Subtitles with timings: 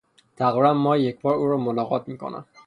[0.37, 2.45] تقریبا ماهی یک بار او را ملاقات میکنم.